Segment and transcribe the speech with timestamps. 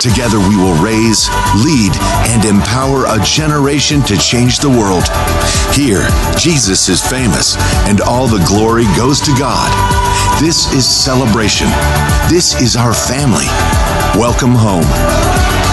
[0.00, 1.28] Together we will raise,
[1.62, 1.92] lead,
[2.32, 5.04] and empower a generation to change the world.
[5.76, 6.08] Here,
[6.38, 7.56] Jesus is famous,
[7.86, 9.70] and all the glory goes to God.
[10.40, 11.68] This is celebration.
[12.30, 13.46] This is our family.
[14.18, 15.69] Welcome home.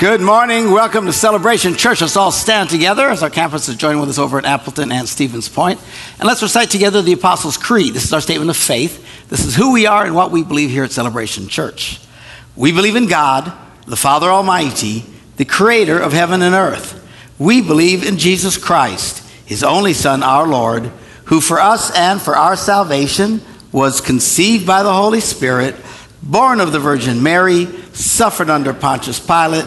[0.00, 0.70] Good morning.
[0.70, 2.00] Welcome to Celebration Church.
[2.00, 5.06] Let's all stand together as our campus is joining with us over at Appleton and
[5.06, 5.78] Stevens Point.
[6.18, 7.92] And let's recite together the Apostles' Creed.
[7.92, 9.28] This is our statement of faith.
[9.28, 12.00] This is who we are and what we believe here at Celebration Church.
[12.56, 13.52] We believe in God,
[13.86, 15.04] the Father Almighty,
[15.36, 17.06] the creator of heaven and earth.
[17.38, 20.90] We believe in Jesus Christ, his only Son, our Lord,
[21.26, 25.76] who for us and for our salvation was conceived by the Holy Spirit,
[26.22, 29.66] born of the Virgin Mary, suffered under Pontius Pilate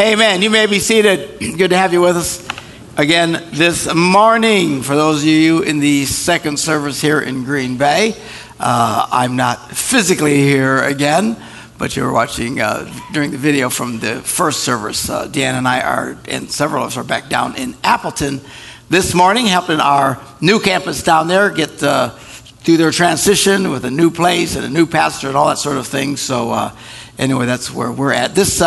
[0.00, 0.40] Amen.
[0.40, 1.38] You may be seated.
[1.58, 2.48] Good to have you with us
[2.96, 4.80] again this morning.
[4.80, 8.16] For those of you in the second service here in Green Bay,
[8.58, 11.36] uh, I'm not physically here again,
[11.76, 15.10] but you're watching uh, during the video from the first service.
[15.10, 18.40] Uh, Dan and I are, and several of us are back down in Appleton
[18.88, 23.90] this morning, helping our new campus down there get uh, through their transition with a
[23.90, 26.16] new place and a new pastor and all that sort of thing.
[26.16, 26.74] So, uh,
[27.18, 28.34] anyway, that's where we're at.
[28.34, 28.62] This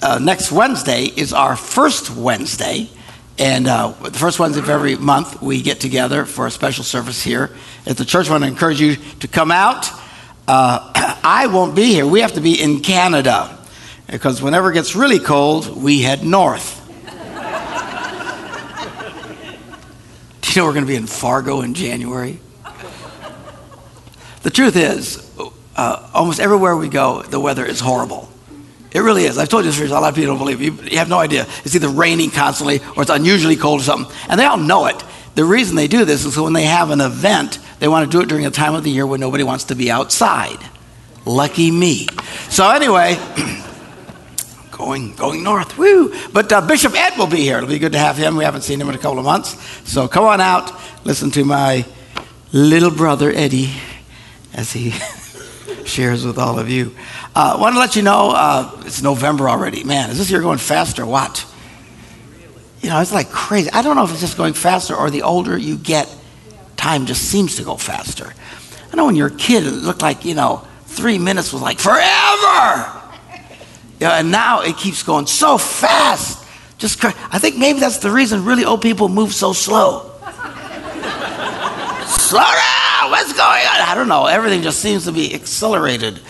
[0.00, 2.88] uh, next Wednesday is our first Wednesday.
[3.38, 7.22] And uh, the first Wednesday of every month, we get together for a special service
[7.22, 7.50] here
[7.86, 8.28] at the church.
[8.28, 9.88] I want to encourage you to come out.
[10.46, 10.92] Uh,
[11.24, 12.06] I won't be here.
[12.06, 13.56] We have to be in Canada
[14.06, 16.76] because whenever it gets really cold, we head north.
[20.40, 22.40] Do you know we're going to be in Fargo in January?
[24.42, 25.30] The truth is,
[25.76, 28.28] uh, almost everywhere we go, the weather is horrible.
[28.90, 29.36] It really is.
[29.36, 29.90] I've told you this for years.
[29.90, 30.72] A lot of people don't believe you.
[30.90, 31.46] You have no idea.
[31.64, 34.14] It's either raining constantly or it's unusually cold or something.
[34.28, 35.02] And they all know it.
[35.34, 38.16] The reason they do this is so when they have an event, they want to
[38.16, 40.58] do it during a time of the year when nobody wants to be outside.
[41.24, 42.06] Lucky me.
[42.48, 43.18] So anyway,
[44.70, 45.76] going going north.
[45.76, 46.14] Woo!
[46.32, 47.58] But uh, Bishop Ed will be here.
[47.58, 48.36] It'll be good to have him.
[48.36, 49.56] We haven't seen him in a couple of months.
[49.88, 50.72] So come on out.
[51.04, 51.84] Listen to my
[52.52, 53.74] little brother Eddie
[54.54, 54.90] as he
[55.88, 56.94] shares with all of you.
[57.34, 59.84] I uh, want to let you know uh, it's November already.
[59.84, 61.04] Man, is this year going faster?
[61.04, 61.46] What?
[62.80, 63.70] You know, it's like crazy.
[63.72, 66.14] I don't know if it's just going faster or the older you get,
[66.76, 68.32] time just seems to go faster.
[68.92, 71.78] I know when you're a kid, it looked like, you know, three minutes was like
[71.78, 72.94] forever.
[74.00, 76.44] Yeah, and now it keeps going so fast.
[76.78, 80.12] Just I think maybe that's the reason really old people move so slow.
[82.06, 82.77] Slow down!
[83.10, 83.80] What's going on?
[83.80, 84.26] I don't know.
[84.26, 86.20] Everything just seems to be accelerated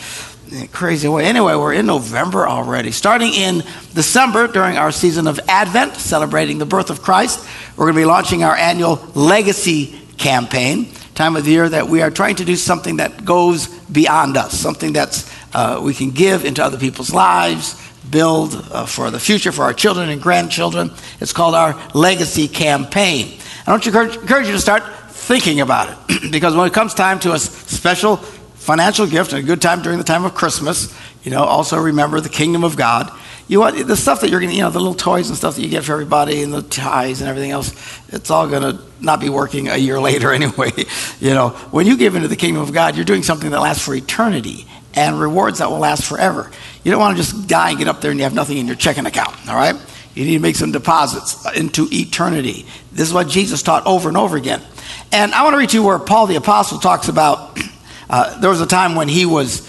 [0.72, 1.25] crazy way.
[1.25, 2.91] Anyway, we're in November already.
[2.91, 3.62] Starting in
[3.94, 7.47] December, during our season of Advent, celebrating the birth of Christ,
[7.77, 10.88] we're going to be launching our annual Legacy campaign.
[11.15, 14.59] Time of the year that we are trying to do something that goes beyond us,
[14.59, 17.75] something that's uh, we can give into other people's lives,
[18.11, 20.91] build uh, for the future for our children and grandchildren.
[21.21, 23.38] It's called our Legacy campaign.
[23.67, 24.83] I want to encourage you to start
[25.19, 29.47] thinking about it because when it comes time to a special financial gift and a
[29.47, 33.11] good time during the time of Christmas, you know, also remember the kingdom of God.
[33.49, 35.56] You want the stuff that you're going to, you know, the little toys and stuff
[35.56, 37.73] that you get for everybody and the ties and everything else,
[38.09, 40.70] it's all going to not be working a year later anyway.
[41.21, 43.85] you know, when you give into the kingdom of God, you're doing something that lasts
[43.85, 46.50] for eternity and rewards that will last forever.
[46.85, 48.67] You don't want to just die and get up there and you have nothing in
[48.67, 49.76] your checking account, all right?
[50.14, 52.67] You need to make some deposits into eternity.
[52.93, 54.61] This is what Jesus taught over and over again.
[55.10, 57.58] And I want to read to you where Paul the Apostle talks about
[58.10, 59.66] uh, there was a time when he was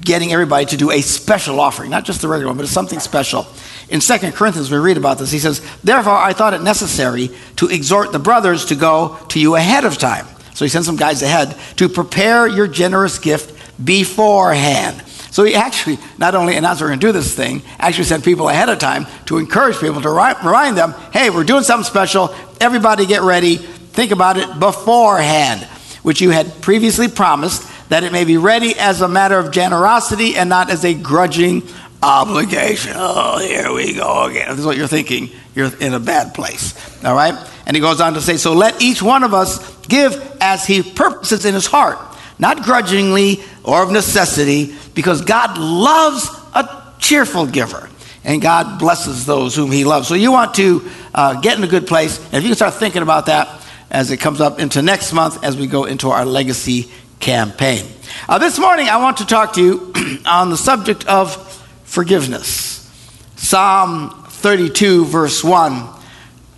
[0.00, 3.46] getting everybody to do a special offering, not just the regular one, but something special.
[3.88, 5.30] In 2 Corinthians, we read about this.
[5.30, 9.54] He says, Therefore, I thought it necessary to exhort the brothers to go to you
[9.54, 10.26] ahead of time.
[10.54, 15.98] So he sent some guys ahead to prepare your generous gift beforehand, So he actually,
[16.18, 19.06] not only announced we're going to do this thing, actually sent people ahead of time
[19.26, 22.34] to encourage people to remind them, hey, we're doing something special.
[22.60, 23.66] Everybody get ready.
[23.92, 25.62] Think about it beforehand,
[26.02, 30.36] which you had previously promised, that it may be ready as a matter of generosity
[30.36, 31.62] and not as a grudging
[32.02, 32.92] obligation.
[32.96, 34.48] Oh, here we go again.
[34.48, 36.74] This is what you're thinking, you're in a bad place.
[37.04, 37.34] All right?
[37.66, 40.82] And he goes on to say, So let each one of us give as he
[40.82, 41.98] purposes in his heart,
[42.38, 47.88] not grudgingly or of necessity because God loves a cheerful giver
[48.24, 50.08] and God blesses those whom He loves.
[50.08, 52.74] So you want to uh, get in a good place, and if you can start
[52.74, 53.61] thinking about that
[53.92, 56.90] as it comes up into next month as we go into our legacy
[57.20, 57.86] campaign.
[58.26, 59.92] Uh, this morning, I want to talk to you
[60.26, 61.36] on the subject of
[61.84, 62.90] forgiveness.
[63.36, 65.88] Psalm 32, verse 1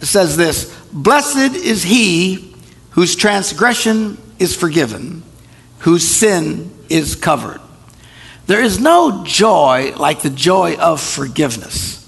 [0.00, 2.54] says this Blessed is he
[2.90, 5.25] whose transgression is forgiven,
[5.80, 7.60] whose sin is covered.
[8.46, 12.00] There is no joy like the joy of forgiveness.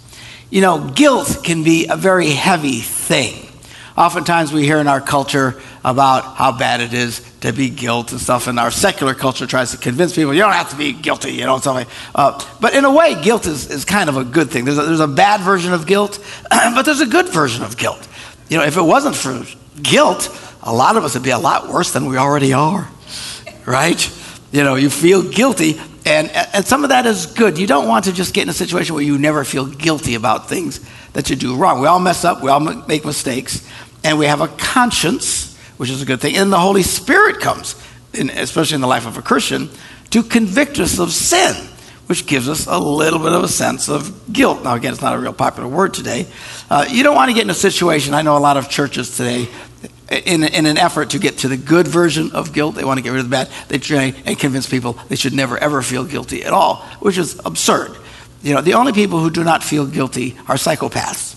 [0.50, 3.45] You know, guilt can be a very heavy thing.
[3.96, 8.20] Oftentimes we hear in our culture about how bad it is to be guilt and
[8.20, 11.32] stuff, and our secular culture tries to convince people you don't have to be guilty,
[11.32, 11.86] you know, something.
[12.14, 14.66] Uh, but in a way, guilt is, is kind of a good thing.
[14.66, 18.06] There's a, there's a bad version of guilt, but there's a good version of guilt.
[18.50, 19.44] You know, if it wasn't for
[19.80, 20.28] guilt,
[20.62, 22.90] a lot of us would be a lot worse than we already are,
[23.64, 24.12] right?
[24.52, 27.58] You know, you feel guilty, and, and some of that is good.
[27.58, 30.48] You don't want to just get in a situation where you never feel guilty about
[30.48, 30.80] things
[31.14, 31.80] that you do wrong.
[31.80, 33.66] We all mess up, we all make mistakes,
[34.06, 36.36] and we have a conscience, which is a good thing.
[36.36, 37.74] And the Holy Spirit comes,
[38.14, 39.68] in, especially in the life of a Christian,
[40.10, 41.54] to convict us of sin,
[42.06, 44.62] which gives us a little bit of a sense of guilt.
[44.62, 46.28] Now, again, it's not a real popular word today.
[46.70, 49.16] Uh, you don't want to get in a situation, I know a lot of churches
[49.16, 49.48] today
[50.08, 53.02] in, in an effort to get to the good version of guilt, they want to
[53.02, 53.48] get rid of the bad.
[53.66, 57.40] They try and convince people they should never ever feel guilty at all, which is
[57.44, 57.96] absurd.
[58.40, 61.34] You know, the only people who do not feel guilty are psychopaths.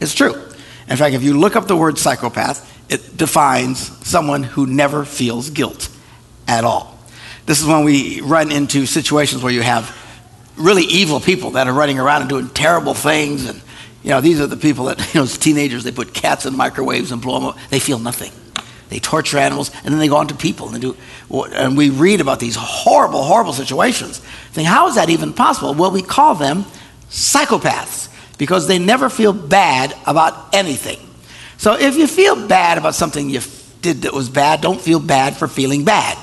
[0.00, 0.47] It's true.
[0.88, 5.50] In fact, if you look up the word psychopath, it defines someone who never feels
[5.50, 5.88] guilt
[6.46, 6.98] at all.
[7.46, 9.96] This is when we run into situations where you have
[10.56, 13.60] really evil people that are running around and doing terrible things and
[14.02, 16.56] you know, these are the people that, you know, as teenagers, they put cats in
[16.56, 17.58] microwaves and blow them up.
[17.70, 18.32] They feel nothing.
[18.88, 20.70] They torture animals, and then they go on to people.
[20.70, 20.96] And, do,
[21.30, 24.18] and we read about these horrible, horrible situations.
[24.52, 25.74] Think, how is that even possible?
[25.74, 26.64] Well, we call them
[27.10, 28.08] psychopaths
[28.38, 30.98] because they never feel bad about anything.
[31.58, 33.40] So if you feel bad about something you
[33.82, 36.16] did that was bad, don't feel bad for feeling bad.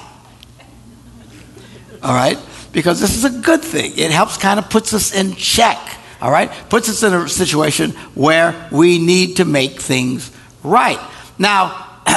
[2.02, 2.40] All right?
[2.72, 3.94] Because this is a good thing.
[3.98, 5.78] It helps kind of puts us in check
[6.22, 6.52] all right?
[6.70, 10.32] Puts us in a situation where we need to make things
[10.64, 11.00] right.
[11.38, 12.00] Now,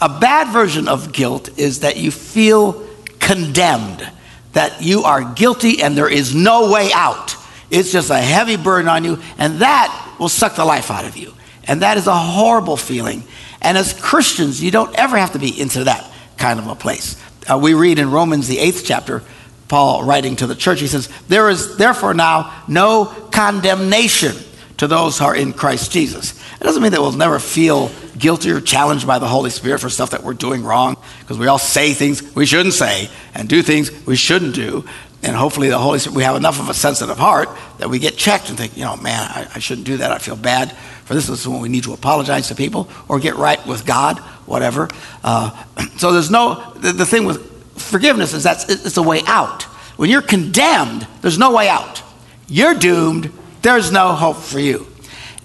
[0.00, 2.86] a bad version of guilt is that you feel
[3.18, 4.08] condemned,
[4.52, 7.36] that you are guilty and there is no way out.
[7.70, 11.16] It's just a heavy burden on you, and that will suck the life out of
[11.16, 11.34] you.
[11.64, 13.22] And that is a horrible feeling.
[13.60, 17.22] And as Christians, you don't ever have to be into that kind of a place.
[17.50, 19.22] Uh, we read in Romans, the eighth chapter,
[19.68, 24.34] Paul writing to the church, he says, There is therefore now no condemnation
[24.78, 26.40] to those who are in Christ Jesus.
[26.60, 29.90] It doesn't mean that we'll never feel guilty or challenged by the Holy Spirit for
[29.90, 33.62] stuff that we're doing wrong, because we all say things we shouldn't say and do
[33.62, 34.84] things we shouldn't do.
[35.22, 37.48] And hopefully, the Holy Spirit, we have enough of a sensitive heart
[37.78, 40.12] that we get checked and think, you know, man, I, I shouldn't do that.
[40.12, 40.72] I feel bad
[41.04, 41.26] for this.
[41.26, 44.88] This is when we need to apologize to people or get right with God, whatever.
[45.24, 45.50] Uh,
[45.96, 47.48] so there's no, the, the thing with
[47.80, 49.64] forgiveness is that it's a way out.
[49.96, 52.02] When you're condemned, there's no way out.
[52.48, 53.32] You're doomed,
[53.62, 54.86] there's no hope for you.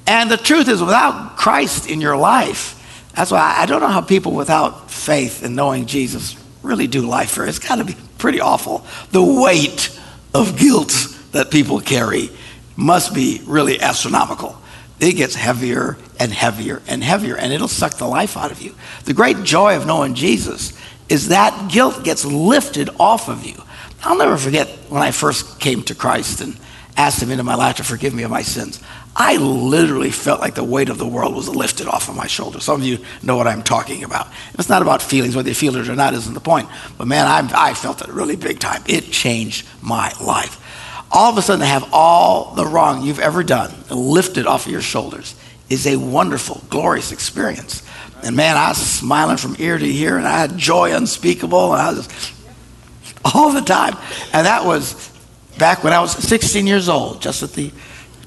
[0.05, 4.01] And the truth is, without Christ in your life, that's why I don't know how
[4.01, 7.45] people without faith and knowing Jesus really do life for.
[7.45, 8.85] It's got to be pretty awful.
[9.11, 9.99] The weight
[10.33, 10.93] of guilt
[11.33, 12.29] that people carry
[12.77, 14.57] must be really astronomical.
[15.01, 18.75] It gets heavier and heavier and heavier, and it'll suck the life out of you.
[19.03, 20.71] The great joy of knowing Jesus
[21.09, 23.61] is that guilt gets lifted off of you.
[24.05, 26.57] I'll never forget when I first came to Christ and
[26.95, 28.81] asked Him into my life to forgive me of my sins.
[29.15, 32.63] I literally felt like the weight of the world was lifted off of my shoulders.
[32.63, 34.27] Some of you know what I'm talking about.
[34.55, 36.67] It's not about feelings, whether you feel it or not isn't the point.
[36.97, 38.81] But man, I, I felt it really big time.
[38.87, 40.59] It changed my life.
[41.11, 44.71] All of a sudden, to have all the wrong you've ever done lifted off of
[44.71, 45.35] your shoulders
[45.69, 47.87] is a wonderful, glorious experience.
[48.23, 51.81] And man, I was smiling from ear to ear, and I had joy unspeakable, and
[51.81, 52.33] I was
[53.23, 53.95] all the time.
[54.33, 55.11] And that was
[55.59, 57.71] back when I was 16 years old, just at the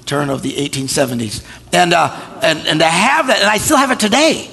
[0.07, 1.45] turn of the 1870s.
[1.73, 4.49] And, uh, and, and to have that, and I still have it today.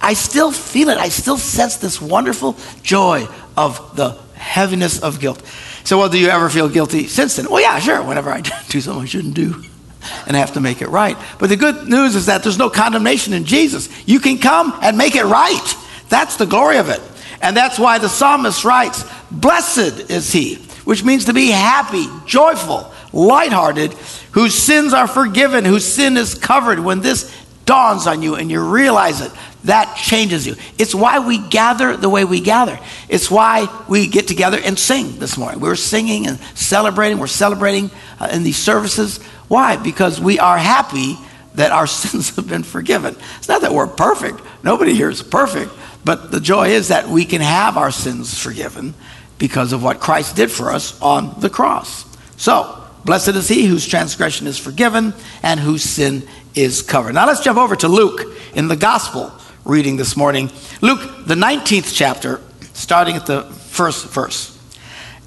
[0.00, 0.98] I still feel it.
[0.98, 5.42] I still sense this wonderful joy of the heaviness of guilt.
[5.84, 7.50] So, well, do you ever feel guilty since then?
[7.50, 8.02] Well, yeah, sure.
[8.02, 9.64] Whenever I do something I shouldn't do
[10.26, 11.16] and have to make it right.
[11.38, 13.88] But the good news is that there's no condemnation in Jesus.
[14.06, 15.74] You can come and make it right.
[16.08, 17.00] That's the glory of it.
[17.40, 22.92] And that's why the psalmist writes, Blessed is he, which means to be happy, joyful,
[23.12, 23.92] lighthearted,
[24.32, 26.80] whose sins are forgiven, whose sin is covered.
[26.80, 27.34] When this
[27.64, 29.30] dawns on you and you realize it,
[29.64, 30.54] that changes you.
[30.78, 32.78] It's why we gather the way we gather.
[33.08, 35.60] It's why we get together and sing this morning.
[35.60, 37.18] We're singing and celebrating.
[37.18, 39.22] We're celebrating uh, in these services.
[39.48, 39.76] Why?
[39.76, 41.16] Because we are happy
[41.56, 43.16] that our sins have been forgiven.
[43.38, 44.40] It's not that we're perfect.
[44.62, 45.72] Nobody here is perfect.
[46.04, 48.94] But the joy is that we can have our sins forgiven
[49.38, 52.04] because of what Christ did for us on the cross.
[52.36, 52.77] So,
[53.08, 57.14] blessed is he whose transgression is forgiven and whose sin is covered.
[57.14, 58.20] Now let's jump over to Luke
[58.54, 59.32] in the gospel
[59.64, 60.50] reading this morning.
[60.82, 62.38] Luke, the 19th chapter,
[62.74, 64.54] starting at the first verse.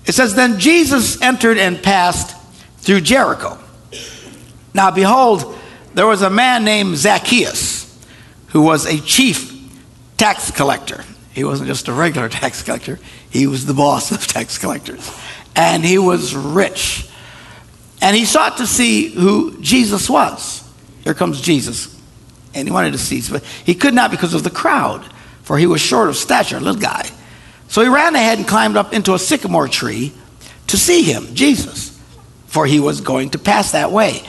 [0.05, 2.37] It says, Then Jesus entered and passed
[2.77, 3.57] through Jericho.
[4.75, 5.57] Now, behold,
[5.95, 7.99] there was a man named Zacchaeus
[8.49, 9.59] who was a chief
[10.17, 11.03] tax collector.
[11.33, 12.99] He wasn't just a regular tax collector,
[13.31, 15.11] he was the boss of tax collectors.
[15.55, 17.07] And he was rich.
[18.01, 20.67] And he sought to see who Jesus was.
[21.03, 21.95] Here comes Jesus.
[22.53, 25.05] And he wanted to see, but he could not because of the crowd,
[25.43, 27.09] for he was short of stature, a little guy.
[27.69, 30.11] So he ran ahead and climbed up into a sycamore tree
[30.67, 31.97] to see him, Jesus,
[32.47, 34.21] for he was going to pass that way.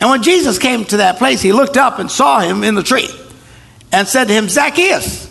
[0.00, 2.82] And when Jesus came to that place, he looked up and saw him in the
[2.82, 3.08] tree
[3.92, 5.28] and said to him, Zacchaeus,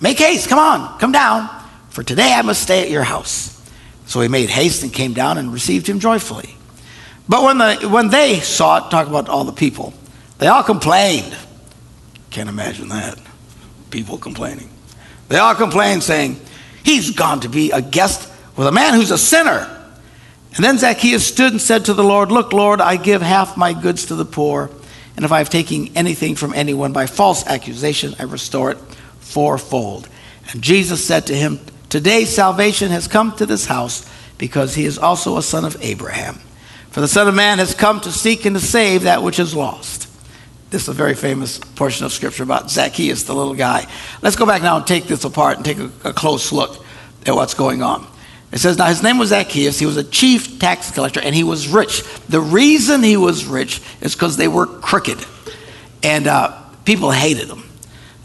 [0.00, 1.48] Make haste, come on, come down,
[1.90, 3.56] for today I must stay at your house.
[4.06, 6.56] So he made haste and came down and received him joyfully.
[7.30, 9.94] But when, the, when they saw it, talk about all the people,
[10.38, 11.32] they all complained.
[12.30, 13.20] Can't imagine that.
[13.90, 14.68] People complaining.
[15.28, 16.40] They all complained, saying,
[16.82, 19.76] He's gone to be a guest with a man who's a sinner.
[20.56, 23.74] And then Zacchaeus stood and said to the Lord, Look, Lord, I give half my
[23.74, 24.68] goods to the poor,
[25.14, 28.78] and if I have taken anything from anyone by false accusation, I restore it
[29.20, 30.08] fourfold.
[30.50, 31.60] And Jesus said to him,
[31.90, 34.04] Today salvation has come to this house
[34.36, 36.40] because he is also a son of Abraham.
[36.90, 39.54] For the Son of Man has come to seek and to save that which is
[39.54, 40.08] lost.
[40.70, 43.86] This is a very famous portion of Scripture about Zacchaeus, the little guy.
[44.22, 46.84] Let's go back now and take this apart and take a, a close look
[47.26, 48.06] at what's going on.
[48.52, 49.78] It says, Now his name was Zacchaeus.
[49.78, 52.02] He was a chief tax collector and he was rich.
[52.28, 55.24] The reason he was rich is because they were crooked
[56.02, 57.62] and uh, people hated him.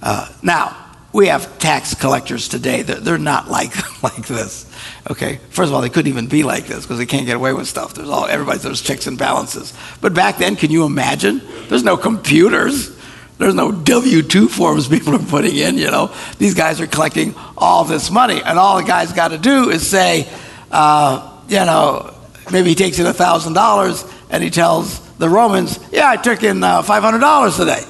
[0.01, 0.85] Uh, now,
[1.15, 2.81] we have tax collectors today.
[2.81, 3.72] They're, they're not like,
[4.03, 4.69] like this.
[5.10, 7.53] Okay, first of all, they couldn't even be like this because they can't get away
[7.53, 7.93] with stuff.
[7.93, 8.60] There's all everybody.
[8.60, 9.74] There's checks and balances.
[10.01, 11.41] But back then, can you imagine?
[11.69, 12.93] There's no computers.
[13.38, 15.77] There's no W two forms people are putting in.
[15.77, 19.38] You know, these guys are collecting all this money, and all the guy's got to
[19.38, 20.27] do is say,
[20.69, 22.13] uh, you know,
[22.51, 26.43] maybe he takes in a thousand dollars and he tells the Romans, "Yeah, I took
[26.43, 27.84] in uh, five hundred dollars today."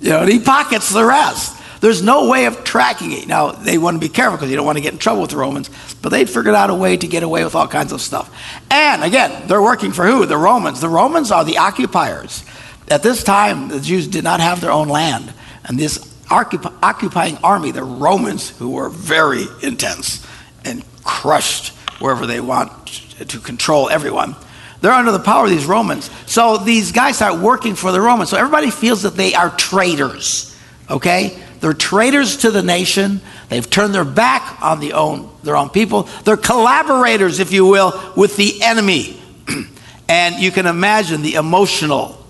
[0.00, 1.56] You know, and he pockets the rest.
[1.80, 3.26] There's no way of tracking it.
[3.26, 5.30] Now, they want to be careful because you don't want to get in trouble with
[5.30, 5.70] the Romans,
[6.02, 8.30] but they'd figured out a way to get away with all kinds of stuff.
[8.70, 10.26] And again, they're working for who?
[10.26, 10.80] The Romans.
[10.80, 12.44] The Romans are the occupiers.
[12.88, 15.32] At this time, the Jews did not have their own land.
[15.64, 20.26] And this occupying army, the Romans, who were very intense
[20.64, 21.68] and crushed
[21.98, 22.86] wherever they want
[23.26, 24.36] to control everyone,
[24.80, 26.10] they're under the power of these Romans.
[26.26, 28.30] So these guys start working for the Romans.
[28.30, 30.56] So everybody feels that they are traitors.
[30.90, 31.42] Okay?
[31.60, 33.20] They're traitors to the nation.
[33.48, 36.04] They've turned their back on the own, their own people.
[36.24, 39.20] They're collaborators, if you will, with the enemy.
[40.08, 42.24] and you can imagine the emotional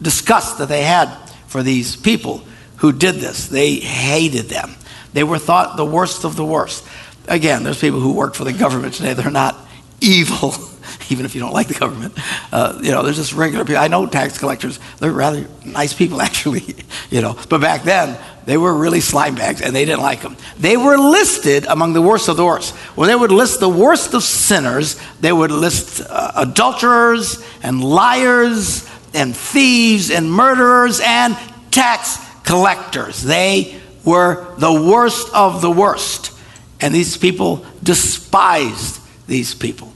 [0.00, 1.12] disgust that they had
[1.48, 2.42] for these people
[2.76, 3.48] who did this.
[3.48, 4.74] They hated them.
[5.12, 6.86] They were thought the worst of the worst.
[7.26, 9.14] Again, there's people who work for the government today.
[9.14, 9.56] They're not
[10.00, 10.54] evil.
[11.10, 12.16] even if you don't like the government.
[12.52, 13.82] Uh, you know, there's just regular people.
[13.82, 16.76] I know tax collectors; they're rather nice people, actually.
[17.10, 20.36] You know, but back then they were really slime bags, and they didn't like them.
[20.58, 22.74] They were listed among the worst of the worst.
[22.94, 28.88] When they would list the worst of sinners, they would list uh, adulterers and liars
[29.14, 31.36] and thieves and murderers and
[31.70, 33.22] tax collectors.
[33.22, 36.32] They were the worst of the worst.
[36.80, 39.92] And these people despised these people.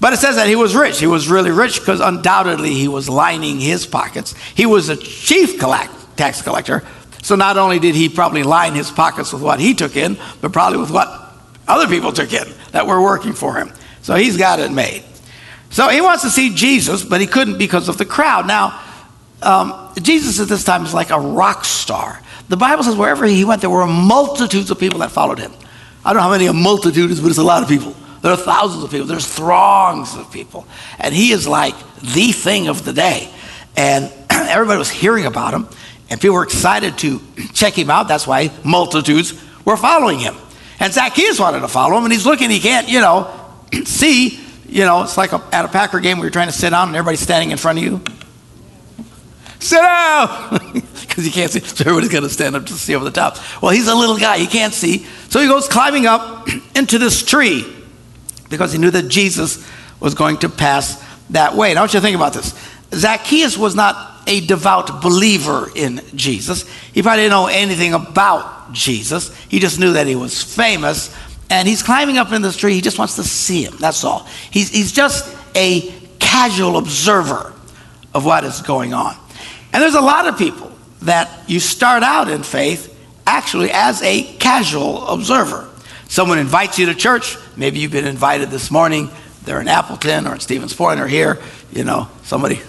[0.00, 0.98] But it says that he was rich.
[0.98, 4.34] He was really rich because undoubtedly he was lining his pockets.
[4.54, 6.82] He was a chief collect, tax collector.
[7.22, 10.54] So not only did he probably line his pockets with what he took in, but
[10.54, 11.08] probably with what
[11.68, 13.72] other people took in that were working for him.
[14.00, 15.04] So he's got it made.
[15.68, 18.46] So he wants to see Jesus, but he couldn't because of the crowd.
[18.46, 18.82] Now,
[19.42, 22.20] um, Jesus at this time is like a rock star.
[22.48, 25.52] The Bible says wherever he went, there were multitudes of people that followed him.
[26.04, 28.32] I don't know how many a multitude is, but it's a lot of people There
[28.32, 29.06] are thousands of people.
[29.06, 30.66] There's throngs of people.
[30.98, 33.30] And he is like the thing of the day.
[33.76, 35.68] And everybody was hearing about him.
[36.10, 37.20] And people were excited to
[37.54, 38.08] check him out.
[38.08, 40.34] That's why multitudes were following him.
[40.78, 42.04] And Zacchaeus wanted to follow him.
[42.04, 43.30] And he's looking, he can't, you know,
[43.84, 44.38] see.
[44.68, 46.88] You know, it's like a, at a Packer game where you're trying to sit down
[46.88, 48.00] and everybody's standing in front of you.
[49.58, 50.82] Sit down!
[51.10, 51.58] Because you can't see.
[51.58, 53.36] So everybody's got to stand up to see over the top.
[53.60, 54.38] Well, he's a little guy.
[54.38, 54.98] He can't see.
[55.28, 57.64] So he goes climbing up into this tree
[58.50, 59.66] because he knew that Jesus
[60.00, 61.72] was going to pass that way.
[61.72, 62.54] Now, I want you to think about this.
[62.92, 66.68] Zacchaeus was not a devout believer in Jesus.
[66.92, 69.34] He probably didn't know anything about Jesus.
[69.46, 71.14] He just knew that he was famous.
[71.48, 72.74] And he's climbing up in this tree.
[72.74, 73.74] He just wants to see him.
[73.78, 74.26] That's all.
[74.50, 77.52] He's, he's just a casual observer
[78.14, 79.16] of what is going on.
[79.72, 80.70] And there's a lot of people
[81.02, 85.69] that you start out in faith actually as a casual observer.
[86.10, 87.36] Someone invites you to church.
[87.56, 89.10] Maybe you've been invited this morning.
[89.44, 91.38] They're in Appleton or in Stevens Point or here.
[91.72, 92.60] You know, somebody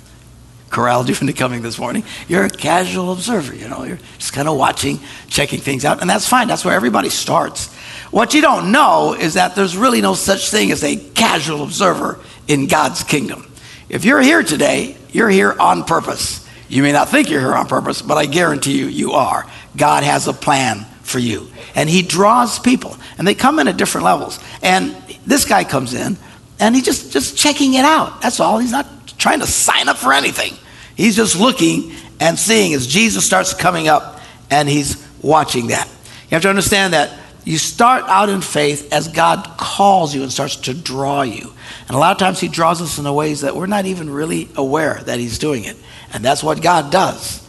[0.70, 2.04] corralled you into coming this morning.
[2.28, 3.54] You're a casual observer.
[3.54, 6.46] You know, you're just kind of watching, checking things out, and that's fine.
[6.46, 7.72] That's where everybody starts.
[8.10, 12.20] What you don't know is that there's really no such thing as a casual observer
[12.48, 13.50] in God's kingdom.
[13.88, 16.46] If you're here today, you're here on purpose.
[16.68, 19.46] You may not think you're here on purpose, but I guarantee you, you are.
[19.74, 21.48] God has a plan for you.
[21.74, 24.40] And He draws people, and they come in at different levels.
[24.62, 24.96] And
[25.26, 26.16] this guy comes in,
[26.60, 28.20] and he's just, just checking it out.
[28.20, 28.58] That's all.
[28.58, 28.86] He's not
[29.18, 30.54] trying to sign up for anything.
[30.96, 34.20] He's just looking and seeing as Jesus starts coming up,
[34.50, 35.88] and he's watching that.
[35.88, 40.32] You have to understand that you start out in faith as God calls you and
[40.32, 41.52] starts to draw you.
[41.86, 44.08] And a lot of times He draws us in the ways that we're not even
[44.08, 45.76] really aware that He's doing it.
[46.12, 47.46] And that's what God does.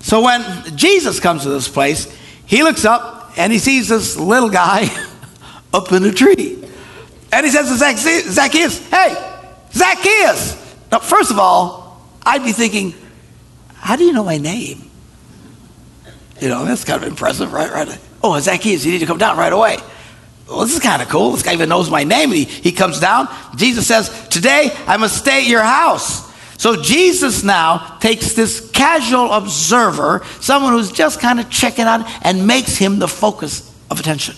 [0.00, 2.14] So when Jesus comes to this place,
[2.50, 4.88] He looks up and He sees this little guy
[5.72, 6.60] up in a tree.
[7.30, 7.76] And He says to
[8.32, 9.14] Zacchaeus, Hey,
[9.72, 10.56] Zacchaeus!
[10.90, 12.92] Now, first of all, I'd be thinking,
[13.74, 14.90] How do you know my name?
[16.40, 17.70] You know, that's kind of impressive, right?
[17.70, 17.98] Right?
[18.20, 19.76] Oh, Zacchaeus, you need to come down right away.
[20.48, 21.30] Well, this is kind of cool.
[21.30, 22.32] This guy even knows my name.
[22.32, 23.28] He, he comes down.
[23.54, 26.28] Jesus says, Today I must stay at your house.
[26.60, 32.46] So Jesus now takes this casual observer, someone who's just kind of checking out, and
[32.46, 34.34] makes him the focus of attention.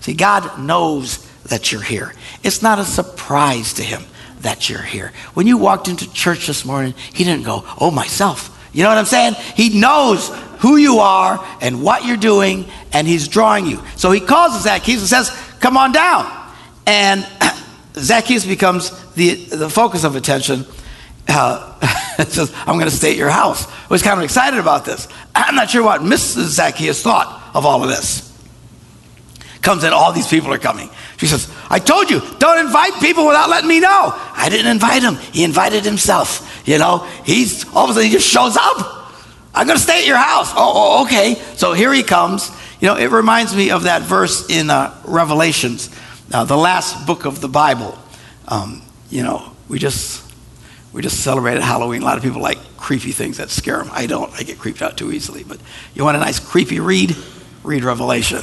[0.00, 2.12] See, God knows that you're here.
[2.42, 4.02] It's not a surprise to him
[4.40, 5.14] that you're here.
[5.32, 8.54] When you walked into church this morning, he didn't go, Oh, myself.
[8.74, 9.32] You know what I'm saying?
[9.56, 13.82] He knows who you are and what you're doing, and he's drawing you.
[13.96, 15.30] So he calls Zacchaeus and says,
[15.60, 16.30] Come on down.
[16.86, 17.26] And
[17.94, 20.66] Zacchaeus becomes the, the focus of attention.
[21.28, 23.66] Uh, says, I'm going to stay at your house.
[23.66, 25.08] I was kind of excited about this.
[25.34, 26.48] I'm not sure what Mrs.
[26.48, 28.24] Zacchaeus thought of all of this.
[29.62, 30.88] Comes in, all these people are coming.
[31.18, 34.12] She says, I told you, don't invite people without letting me know.
[34.14, 35.16] I didn't invite him.
[35.16, 36.62] He invited himself.
[36.66, 39.12] You know, he's all of a sudden he just shows up.
[39.54, 40.52] I'm going to stay at your house.
[40.52, 41.34] Oh, oh, okay.
[41.56, 42.50] So here he comes.
[42.80, 45.90] You know, it reminds me of that verse in uh, Revelations,
[46.32, 47.98] uh, the last book of the Bible.
[48.46, 50.27] Um, you know, we just
[50.92, 52.02] we just celebrated Halloween.
[52.02, 53.90] A lot of people like creepy things that scare them.
[53.92, 54.32] I don't.
[54.34, 55.44] I get creeped out too easily.
[55.44, 55.60] But
[55.94, 57.16] you want a nice creepy read?
[57.62, 58.42] Read Revelation.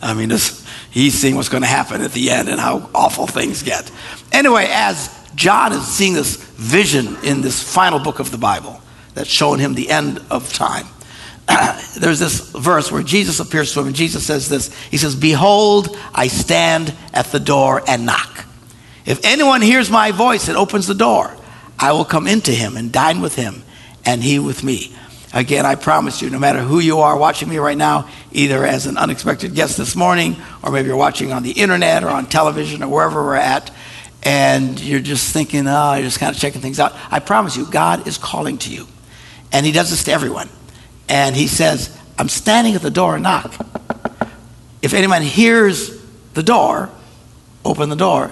[0.00, 3.26] I mean, this, he's seeing what's going to happen at the end and how awful
[3.26, 3.90] things get.
[4.32, 8.80] Anyway, as John is seeing this vision in this final book of the Bible,
[9.14, 10.86] that's showing him the end of time.
[11.98, 15.96] There's this verse where Jesus appears to him, and Jesus says this He says, Behold,
[16.14, 18.44] I stand at the door and knock.
[19.06, 21.34] If anyone hears my voice and opens the door,
[21.78, 23.62] I will come into him and dine with him,
[24.04, 24.94] and he with me.
[25.32, 28.86] Again, I promise you, no matter who you are watching me right now, either as
[28.86, 32.82] an unexpected guest this morning, or maybe you're watching on the internet or on television
[32.82, 33.70] or wherever we're at,
[34.22, 37.70] and you're just thinking, oh, you're just kind of checking things out, I promise you,
[37.70, 38.86] God is calling to you.
[39.52, 40.48] And he does this to everyone.
[41.08, 43.54] And he says, I'm standing at the door and knock.
[44.82, 45.98] If anyone hears
[46.34, 46.90] the door,
[47.64, 48.30] open the door.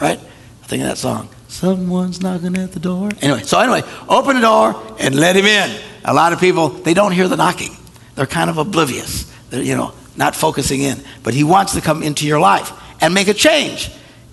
[0.00, 0.18] Right?
[0.18, 1.28] I think of that song.
[1.48, 3.10] Someone's knocking at the door.
[3.20, 5.80] Anyway, so anyway, open the door and let him in.
[6.04, 7.74] A lot of people, they don't hear the knocking.
[8.14, 9.24] They're kind of oblivious.
[9.50, 11.02] They're, you know, not focusing in.
[11.22, 13.90] But he wants to come into your life and make a change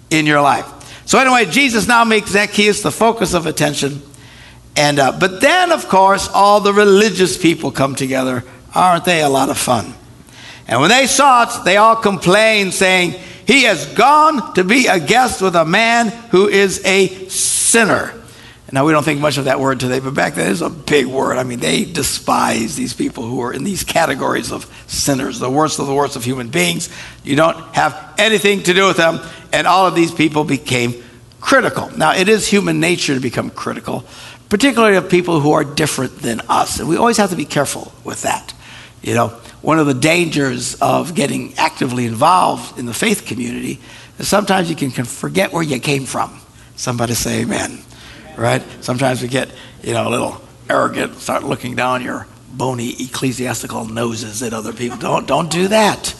[0.09, 0.65] in your life.
[1.05, 4.01] So anyway, Jesus now makes Zacchaeus the focus of attention.
[4.75, 8.43] And, uh, but then, of course, all the religious people come together.
[8.73, 9.93] Aren't they a lot of fun?
[10.67, 14.99] And when they saw it, they all complained, saying, He has gone to be a
[14.99, 18.13] guest with a man who is a sinner.
[18.71, 20.69] Now, we don't think much of that word today, but back then it was a
[20.69, 21.37] big word.
[21.37, 25.79] I mean, they despised these people who were in these categories of sinners, the worst
[25.79, 26.89] of the worst of human beings.
[27.23, 29.21] You don't have anything to do with them.
[29.53, 30.95] And all of these people became
[31.39, 31.89] critical.
[31.95, 34.03] Now, it is human nature to become critical,
[34.49, 36.79] particularly of people who are different than us.
[36.79, 38.53] And we always have to be careful with that.
[39.03, 43.79] You know, one of the dangers of getting actively involved in the faith community
[44.19, 46.39] is sometimes you can forget where you came from.
[46.75, 47.85] Somebody say amen
[48.37, 48.63] right?
[48.81, 49.49] Sometimes we get,
[49.83, 54.97] you know, a little arrogant, start looking down your bony ecclesiastical noses at other people.
[54.97, 56.15] Don't, don't do that.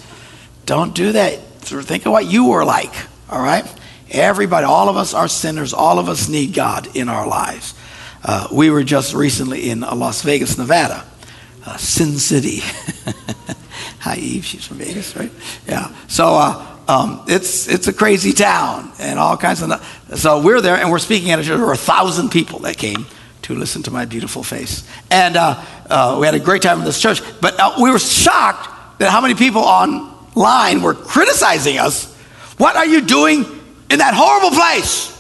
[0.66, 1.40] Don't do that.
[1.40, 2.94] Think of what you were like,
[3.30, 3.66] all right?
[4.12, 5.74] Everybody, all of us are sinners.
[5.74, 7.74] All of us need God in our lives.
[8.24, 11.06] Uh, we were just recently in uh, Las Vegas, Nevada,
[11.66, 12.60] uh, Sin City.
[14.00, 14.46] Hi, Eve.
[14.46, 15.32] She's from Vegas, right?
[15.68, 15.94] Yeah.
[16.08, 19.72] So, uh, um, it's, it's a crazy town and all kinds of.
[20.16, 21.58] So we're there and we're speaking at a church.
[21.58, 23.08] There were a thousand people that came
[23.44, 24.88] to listen to my beautiful face.
[25.10, 27.22] And uh, uh, we had a great time in this church.
[27.42, 32.14] But uh, we were shocked that how many people online were criticizing us.
[32.58, 33.46] What are you doing
[33.90, 35.12] in that horrible place?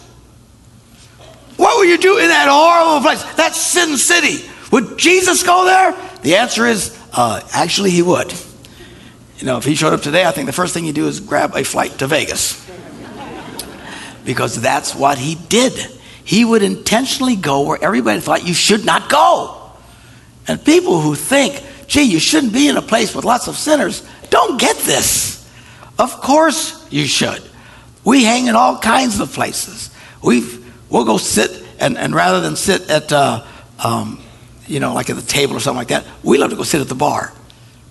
[1.57, 3.23] What would you do in that horrible place?
[3.35, 4.47] That's Sin City.
[4.71, 5.93] Would Jesus go there?
[6.25, 8.33] The answer is uh, actually, he would.
[9.37, 11.19] You know, if he showed up today, I think the first thing he'd do is
[11.19, 12.67] grab a flight to Vegas.
[14.25, 15.73] because that's what he did.
[16.23, 19.69] He would intentionally go where everybody thought you should not go.
[20.47, 24.01] And people who think, gee, you shouldn't be in a place with lots of sinners,
[24.31, 25.47] don't get this.
[25.99, 27.43] Of course you should.
[28.03, 29.91] We hang in all kinds of places.
[30.23, 30.43] we
[30.89, 33.45] we'll go sit, and, and rather than sit at, uh,
[33.77, 34.24] um,
[34.67, 36.81] you know, like at the table or something like that, we love to go sit
[36.81, 37.33] at the bar.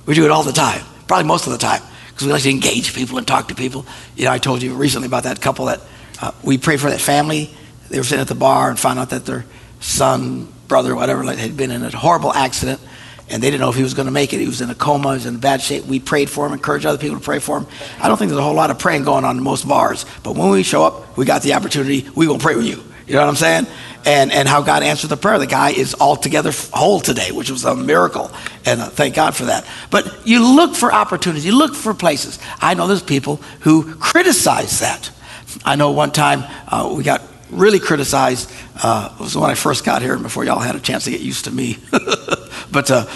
[0.07, 2.51] We do it all the time probably most of the time, because we like to
[2.51, 3.87] engage people and talk to people.
[4.17, 5.81] You know, I told you recently about that couple that
[6.21, 7.51] uh, we prayed for that family.
[7.89, 9.45] They were sitting at the bar and found out that their
[9.81, 12.81] son, brother, whatever, like, had been in a horrible accident,
[13.29, 14.41] and they didn't know if he was going to make it.
[14.41, 15.85] He was in a coma, he was in bad shape.
[15.85, 17.67] We prayed for him, encouraged other people to pray for him.
[18.01, 20.37] I don't think there's a whole lot of praying going on in most bars, but
[20.37, 22.09] when we show up, we got the opportunity.
[22.15, 22.83] We will pray with you.
[23.07, 23.67] You know what I'm saying?
[24.07, 25.39] And, and how God answered the prayer.
[25.39, 28.31] The guy is altogether whole today, which was a miracle.
[28.65, 29.67] And uh, thank God for that.
[29.91, 32.39] But you look for opportunities, you look for places.
[32.61, 35.11] I know there's people who criticize that.
[35.65, 38.51] I know one time uh, we got really criticized.
[38.83, 41.11] Uh, it was when I first got here and before y'all had a chance to
[41.11, 41.79] get used to me.
[42.73, 43.07] but uh,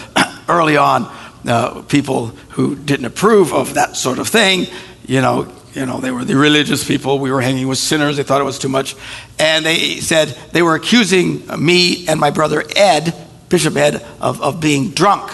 [0.49, 1.11] early on,
[1.47, 4.67] uh, people who didn't approve of that sort of thing,
[5.07, 7.19] you know, you know, they were the religious people.
[7.19, 8.17] We were hanging with sinners.
[8.17, 8.97] They thought it was too much.
[9.39, 13.15] And they said they were accusing me and my brother Ed,
[13.49, 15.31] Bishop Ed, of, of being drunk.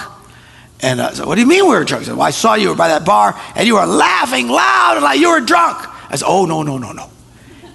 [0.81, 2.03] And I said, What do you mean we were drunk?
[2.03, 4.95] He said, Well, I saw you were by that bar and you were laughing loud
[4.97, 5.79] and like you were drunk.
[6.11, 7.11] I said, Oh, no, no, no, no.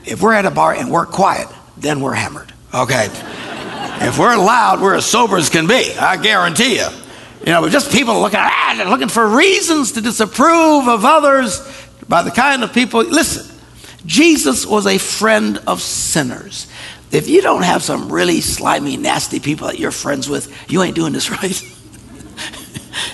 [0.06, 2.54] If we're at a bar and we're quiet, then we're hammered.
[2.74, 3.06] Okay.
[4.02, 5.94] if we're loud, we're as sober as can be.
[5.98, 6.88] I guarantee you.
[7.46, 11.60] You know, but just people looking, ah, looking for reasons to disapprove of others
[12.10, 13.02] by the kind of people.
[13.02, 13.56] Listen,
[14.06, 16.68] Jesus was a friend of sinners.
[17.12, 20.96] If you don't have some really slimy, nasty people that you're friends with, you ain't
[20.96, 21.62] doing this right.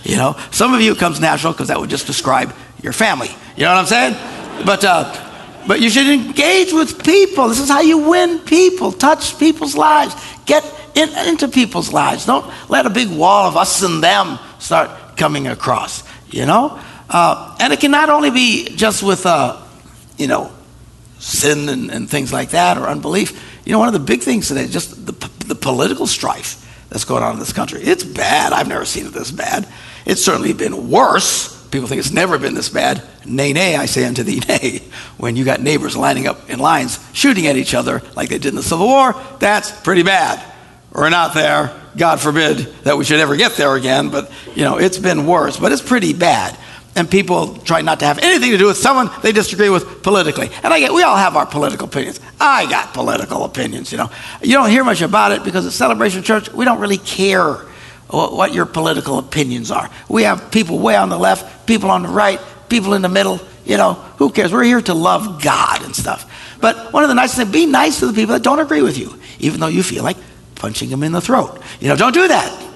[0.04, 3.30] you know, some of you it comes natural because that would just describe your family.
[3.56, 4.66] You know what I'm saying?
[4.66, 5.22] But uh,
[5.68, 7.48] but you should engage with people.
[7.50, 8.92] This is how you win people.
[8.92, 10.16] Touch people's lives.
[10.46, 12.26] Get in, into people's lives.
[12.26, 16.04] Don't let a big wall of us and them start coming across.
[16.30, 16.80] You know.
[17.10, 19.62] Uh, and it can not only be just with, uh,
[20.18, 20.52] you know,
[21.20, 23.62] sin and, and, things like that or unbelief.
[23.66, 25.14] You know, one of the big things today is just the,
[25.46, 27.82] the political strife that's going on in this country.
[27.82, 28.54] It's bad.
[28.54, 29.68] I've never seen it this bad.
[30.06, 31.52] It's certainly been worse.
[31.70, 33.04] People think it's never been this bad.
[33.26, 34.82] Nay, nay, I say unto thee, nay.
[35.18, 38.50] When you got neighbors lining up in lines shooting at each other like they did
[38.50, 40.44] in the Civil War, that's pretty bad.
[40.92, 41.80] We're not there.
[41.98, 45.58] God forbid that we should ever get there again, but you know, it's been worse,
[45.58, 46.58] but it's pretty bad
[46.96, 50.50] and people try not to have anything to do with someone they disagree with politically.
[50.64, 52.22] And I get, we all have our political opinions.
[52.40, 54.10] I got political opinions, you know.
[54.42, 57.56] You don't hear much about it because at Celebration Church, we don't really care
[58.08, 59.90] what your political opinions are.
[60.08, 63.42] We have people way on the left, people on the right, people in the middle,
[63.66, 64.54] you know, who cares?
[64.54, 66.32] We're here to love God and stuff.
[66.62, 68.98] But one of the nice things, be nice to the people that don't agree with
[68.98, 70.18] you, even though you feel like
[70.56, 71.62] punching them in the throat.
[71.80, 72.72] You know, don't do that.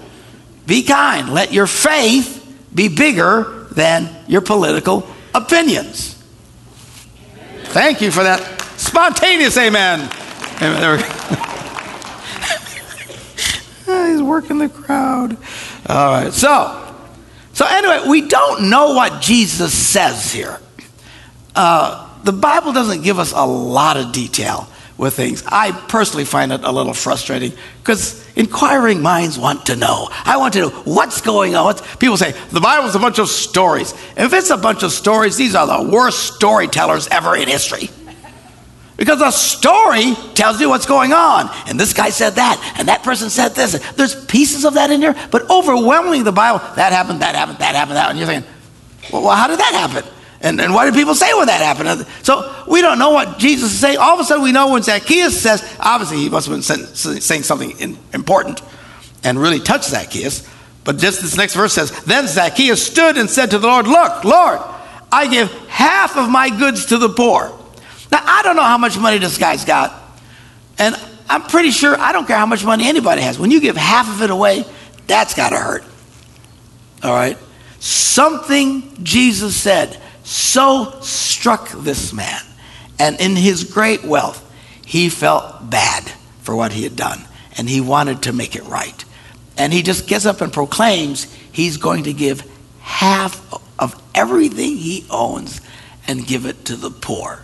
[0.65, 1.33] Be kind.
[1.33, 2.35] Let your faith
[2.73, 6.21] be bigger than your political opinions.
[7.67, 8.41] Thank you for that
[8.77, 10.01] spontaneous amen.
[10.61, 10.99] amen.
[14.11, 15.37] He's working the crowd.
[15.87, 16.33] All right.
[16.33, 16.93] So,
[17.53, 20.59] so anyway, we don't know what Jesus says here.
[21.55, 24.67] Uh, the Bible doesn't give us a lot of detail.
[24.99, 25.43] With things.
[25.47, 30.09] I personally find it a little frustrating because inquiring minds want to know.
[30.11, 31.63] I want to know what's going on.
[31.63, 33.93] What's, people say the Bible's a bunch of stories.
[34.17, 37.89] If it's a bunch of stories, these are the worst storytellers ever in history.
[38.97, 41.49] Because a story tells you what's going on.
[41.67, 43.79] And this guy said that, and that person said this.
[43.93, 47.75] There's pieces of that in there, but overwhelmingly the Bible, that happened, that happened, that
[47.75, 48.09] happened, that.
[48.09, 48.51] And you're thinking,
[49.13, 50.18] well, how did that happen?
[50.41, 52.07] And, and why do people say when that happened?
[52.23, 53.97] So we don't know what Jesus is saying.
[53.97, 57.43] All of a sudden, we know when Zacchaeus says, obviously, he must have been saying
[57.43, 58.61] something important
[59.23, 60.47] and really touched Zacchaeus.
[60.85, 64.23] But just this next verse says, Then Zacchaeus stood and said to the Lord, Look,
[64.23, 64.59] Lord,
[65.11, 67.51] I give half of my goods to the poor.
[68.11, 69.93] Now, I don't know how much money this guy's got.
[70.77, 70.95] And
[71.29, 73.37] I'm pretty sure, I don't care how much money anybody has.
[73.37, 74.63] When you give half of it away,
[75.05, 75.83] that's got to hurt.
[77.03, 77.37] All right?
[77.79, 82.39] Something Jesus said so struck this man.
[82.99, 84.45] And in his great wealth,
[84.85, 86.03] he felt bad
[86.41, 87.25] for what he had done.
[87.57, 89.03] And he wanted to make it right.
[89.57, 92.43] And he just gets up and proclaims he's going to give
[92.81, 93.41] half
[93.79, 95.61] of everything he owns
[96.07, 97.43] and give it to the poor.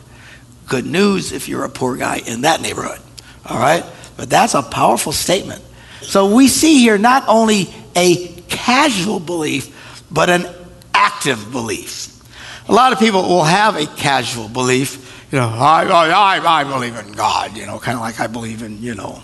[0.68, 3.00] Good news if you're a poor guy in that neighborhood.
[3.48, 3.84] All right?
[4.16, 5.64] But that's a powerful statement.
[6.02, 10.46] So we see here not only a casual belief, but an
[10.94, 12.15] active belief.
[12.68, 15.28] A lot of people will have a casual belief.
[15.32, 18.64] You know, I, I, I believe in God, you know, kind of like I believe
[18.64, 19.22] in, you know,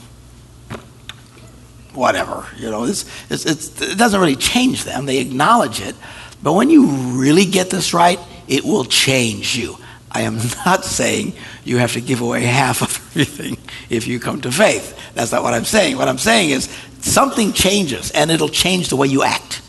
[1.93, 2.45] whatever.
[2.58, 5.06] You know, it's, it's, it's, it doesn't really change them.
[5.06, 5.95] They acknowledge it.
[6.43, 9.77] But when you really get this right, it will change you.
[10.12, 13.58] I am not saying you have to give away half of everything
[13.89, 14.97] if you come to faith.
[15.13, 15.97] That's not what I'm saying.
[15.97, 16.65] What I'm saying is
[16.99, 19.62] something changes and it'll change the way you act.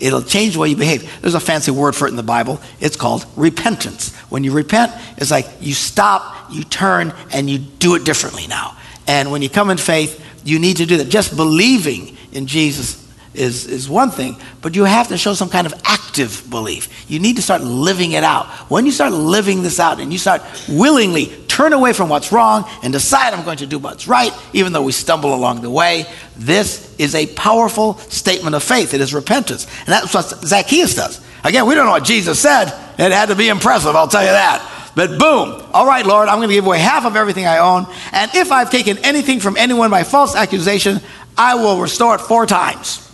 [0.00, 1.20] It'll change the way you behave.
[1.20, 2.60] There's a fancy word for it in the Bible.
[2.80, 4.14] It's called repentance.
[4.28, 8.76] When you repent, it's like you stop, you turn, and you do it differently now.
[9.06, 11.08] And when you come in faith, you need to do that.
[11.08, 15.66] Just believing in Jesus is, is one thing, but you have to show some kind
[15.66, 17.10] of active belief.
[17.10, 18.46] You need to start living it out.
[18.70, 21.26] When you start living this out and you start willingly
[21.58, 24.82] turn away from what's wrong and decide I'm going to do what's right, even though
[24.82, 28.94] we stumble along the way, this is a powerful statement of faith.
[28.94, 29.66] It is repentance.
[29.80, 31.20] And that's what Zacchaeus does.
[31.42, 32.66] Again, we don't know what Jesus said.
[32.96, 34.92] It had to be impressive, I'll tell you that.
[34.94, 37.88] But boom, all right, Lord, I'm going to give away half of everything I own.
[38.12, 41.00] And if I've taken anything from anyone by false accusation,
[41.36, 43.04] I will restore it four times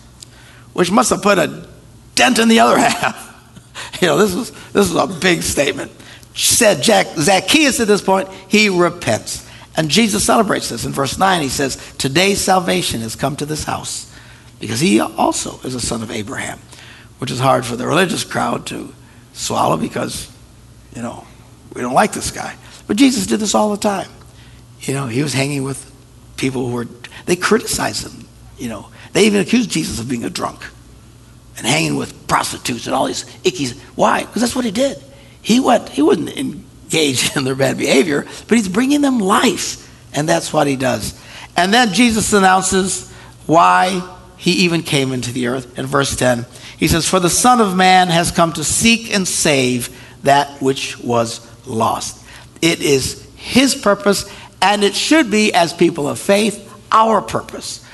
[0.73, 1.65] which must have put a
[2.13, 3.99] dent in the other half.
[4.01, 5.91] you know, this was, this was a big statement.
[6.35, 9.49] Said Jack, Zacchaeus at this point, he repents.
[9.77, 10.85] And Jesus celebrates this.
[10.85, 14.13] In verse 9, he says, Today's salvation has come to this house
[14.59, 16.59] because he also is a son of Abraham,
[17.19, 18.93] which is hard for the religious crowd to
[19.33, 20.31] swallow because,
[20.95, 21.25] you know,
[21.73, 22.55] we don't like this guy.
[22.87, 24.09] But Jesus did this all the time.
[24.81, 25.91] You know, he was hanging with
[26.37, 26.87] people who were,
[27.25, 28.89] they criticized him, you know.
[29.13, 30.65] They even accused Jesus of being a drunk
[31.57, 33.77] and hanging with prostitutes and all these ickies.
[33.95, 34.21] Why?
[34.21, 35.01] Because that's what he did.
[35.45, 35.89] He went.
[35.89, 40.65] He wouldn't engage in their bad behavior, but he's bringing them life, and that's what
[40.65, 41.21] he does.
[41.55, 43.11] And then Jesus announces
[43.45, 44.01] why
[44.37, 45.77] he even came into the earth.
[45.77, 46.47] In verse 10,
[46.79, 50.97] he says, For the Son of Man has come to seek and save that which
[50.99, 52.25] was lost.
[52.63, 54.27] It is his purpose,
[54.63, 57.84] and it should be, as people of faith, our purpose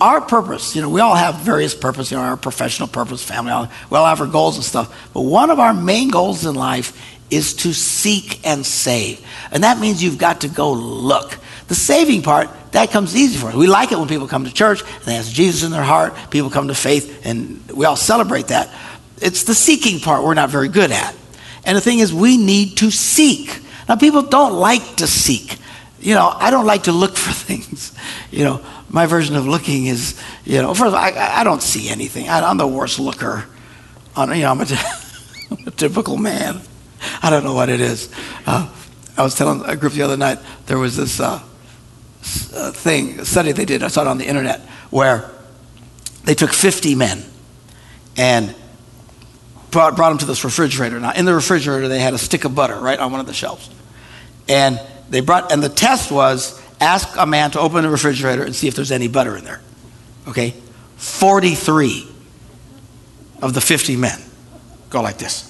[0.00, 3.52] our purpose, you know, we all have various purpose, you know, our professional purpose, family,
[3.52, 5.10] all, we all have our goals and stuff.
[5.14, 6.98] But one of our main goals in life
[7.30, 9.26] is to seek and save.
[9.50, 11.38] And that means you've got to go look.
[11.68, 13.54] The saving part, that comes easy for us.
[13.54, 16.50] We like it when people come to church and they Jesus in their heart, people
[16.50, 18.70] come to faith, and we all celebrate that.
[19.22, 21.16] It's the seeking part we're not very good at.
[21.64, 23.60] And the thing is, we need to seek.
[23.88, 25.58] Now, people don't like to seek.
[26.00, 27.96] You know, I don't like to look for things.
[28.30, 32.28] You know, my version of looking is, you know, first I, I don't see anything.
[32.28, 33.46] I, am the worst looker.
[34.14, 36.60] On, you know, I'm a, typical man.
[37.22, 38.10] I don't know what it is.
[38.46, 38.70] Uh,
[39.16, 41.42] I was telling a group the other night there was this uh,
[42.54, 43.82] uh, thing, a study they did.
[43.82, 45.30] I saw it on the internet where
[46.24, 47.24] they took 50 men
[48.18, 48.54] and
[49.70, 51.00] brought, brought them to this refrigerator.
[51.00, 53.32] Now, in the refrigerator, they had a stick of butter right on one of the
[53.32, 53.70] shelves,
[54.48, 54.78] and
[55.08, 58.68] they brought, and the test was ask a man to open the refrigerator and see
[58.68, 59.60] if there's any butter in there.
[60.28, 60.54] Okay?
[60.96, 62.08] 43
[63.40, 64.20] of the 50 men
[64.90, 65.48] go like this.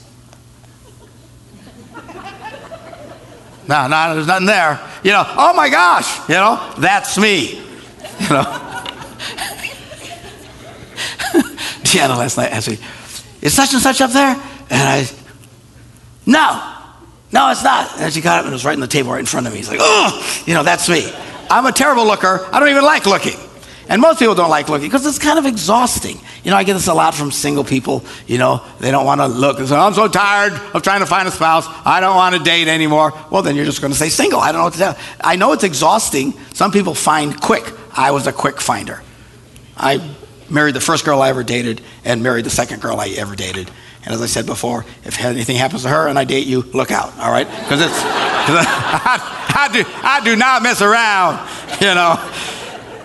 [3.69, 4.81] No, no, there's nothing there.
[5.05, 7.61] You know, oh my gosh, you know, that's me.
[8.21, 8.43] You know.
[11.85, 12.79] Deanna last night asked me,
[13.41, 14.35] is such and such up there?
[14.69, 15.09] And I,
[16.27, 16.72] no,
[17.33, 17.99] No, it's not.
[17.99, 19.59] And she got up and was right on the table right in front of me.
[19.59, 21.11] He's like, oh, you know, that's me.
[21.51, 22.47] I'm a terrible looker.
[22.53, 23.39] I don't even like looking.
[23.89, 26.19] And most people don't like looking because it's kind of exhausting.
[26.45, 28.05] You know, I get this a lot from single people.
[28.27, 29.59] You know, they don't want to look.
[29.59, 31.67] They say, I'm so tired of trying to find a spouse.
[31.85, 33.13] I don't want to date anymore.
[33.31, 34.41] Well, then you're just going to say single.
[34.41, 34.99] I don't know what to tell.
[35.21, 36.33] I know it's exhausting.
[36.55, 37.65] Some people find quick.
[37.97, 39.03] I was a quick finder.
[39.77, 40.15] I
[40.49, 43.71] married the first girl I ever dated and married the second girl I ever dated.
[44.05, 46.91] And as I said before, if anything happens to her and I date you, look
[46.91, 47.49] out, all right?
[47.49, 48.03] Because it's, cause
[48.67, 51.49] I, I, do, I do not mess around,
[51.81, 52.19] you know.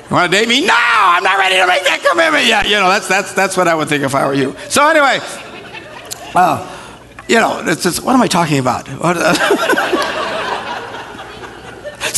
[0.09, 0.65] You want to date me?
[0.65, 2.65] No, I'm not ready to make that commitment yet.
[2.65, 4.55] You know, that's, that's, that's what I would think if I were you.
[4.69, 5.19] So anyway,
[6.33, 6.65] uh,
[7.27, 8.87] you know, it's just, what am I talking about?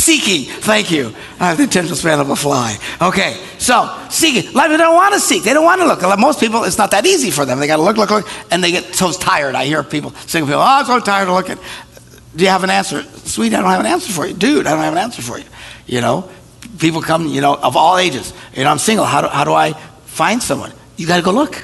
[0.09, 0.45] Seeking.
[0.45, 1.13] Thank you.
[1.39, 2.79] I have the attention span of a fly.
[2.99, 4.47] Okay, so seeking.
[4.47, 5.43] Of people don't want to seek.
[5.43, 6.01] They don't want to look.
[6.17, 7.59] Most people, it's not that easy for them.
[7.59, 9.53] They got to look, look, look, and they get so tired.
[9.53, 11.59] I hear people, single people, oh, I'm so tired of looking.
[12.35, 13.03] Do you have an answer?
[13.03, 14.33] Sweetie, I don't have an answer for you.
[14.33, 15.45] Dude, I don't have an answer for you.
[15.85, 16.27] You know,
[16.79, 18.33] people come, you know, of all ages.
[18.55, 19.05] You know, I'm single.
[19.05, 19.73] How do, how do I
[20.05, 20.73] find someone?
[20.97, 21.63] You got to go look.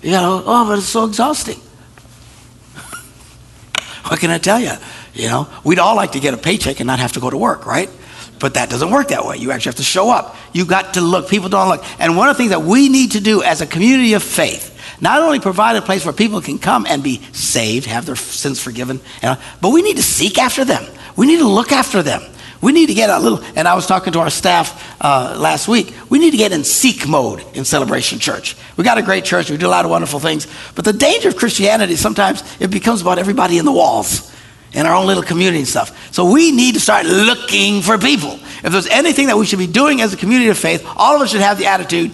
[0.00, 1.58] You got to, oh, but it's so exhausting.
[4.06, 4.74] what can I tell you?
[5.14, 7.36] You know, we'd all like to get a paycheck and not have to go to
[7.36, 7.90] work, right?
[8.38, 9.36] But that doesn't work that way.
[9.36, 10.36] You actually have to show up.
[10.52, 11.28] You got to look.
[11.28, 11.84] People don't look.
[11.98, 14.74] And one of the things that we need to do as a community of faith,
[15.00, 18.62] not only provide a place where people can come and be saved, have their sins
[18.62, 20.84] forgiven, you know, but we need to seek after them.
[21.16, 22.22] We need to look after them.
[22.60, 25.68] We need to get a little, and I was talking to our staff uh, last
[25.68, 25.94] week.
[26.08, 28.56] We need to get in seek mode in Celebration Church.
[28.76, 29.48] We got a great church.
[29.48, 30.48] We do a lot of wonderful things.
[30.74, 34.34] But the danger of Christianity sometimes it becomes about everybody in the walls
[34.72, 36.12] in our own little community and stuff.
[36.12, 38.38] So we need to start looking for people.
[38.64, 41.22] If there's anything that we should be doing as a community of faith, all of
[41.22, 42.12] us should have the attitude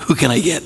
[0.00, 0.62] who can I get?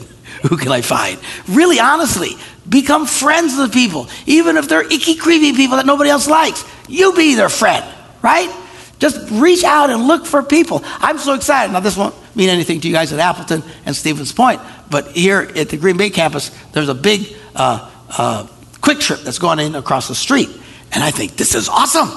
[0.48, 1.18] Who can I find?
[1.48, 2.36] Really, honestly,
[2.68, 6.64] become friends with people, even if they're icky, creepy people that nobody else likes.
[6.88, 7.84] You be their friend,
[8.22, 8.50] right?
[8.98, 10.82] Just reach out and look for people.
[10.84, 11.72] I'm so excited.
[11.72, 15.40] Now, this won't mean anything to you guys at Appleton and Stevens Point, but here
[15.40, 18.46] at the Green Bay campus, there's a big uh, uh,
[18.80, 20.48] Kwik Trip that's going in across the street.
[20.92, 22.08] And I think this is awesome.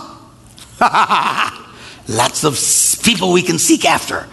[2.07, 4.27] Lots of people we can seek after.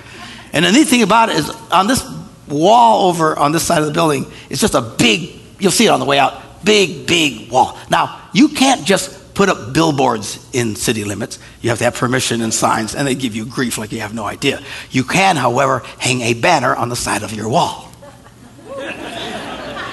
[0.53, 2.05] And the neat thing about it is on this
[2.49, 5.91] wall over on this side of the building, it's just a big, you'll see it
[5.91, 7.79] on the way out, big, big wall.
[7.91, 11.39] Now, you can't just put up billboards in city limits.
[11.61, 14.15] You have to have permission and signs, and they give you grief like you have
[14.15, 14.61] no idea.
[14.91, 17.89] You can, however, hang a banner on the side of your wall.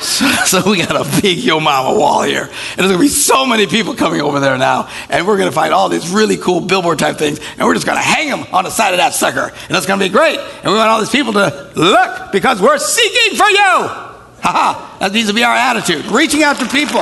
[0.05, 2.43] So, so, we got a big Yo Mama wall here.
[2.43, 4.89] And there's going to be so many people coming over there now.
[5.09, 7.39] And we're going to find all these really cool billboard type things.
[7.57, 9.51] And we're just going to hang them on the side of that sucker.
[9.67, 10.37] And it's going to be great.
[10.37, 13.57] And we want all these people to look because we're seeking for you.
[13.57, 14.41] ha!
[14.41, 14.97] ha!
[14.99, 16.05] that needs to be our attitude.
[16.05, 17.01] Reaching out to people.